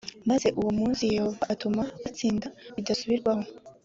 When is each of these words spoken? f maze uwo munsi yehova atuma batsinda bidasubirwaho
f 0.03 0.03
maze 0.29 0.47
uwo 0.59 0.71
munsi 0.79 1.03
yehova 1.15 1.43
atuma 1.53 1.83
batsinda 2.03 2.47
bidasubirwaho 2.75 3.45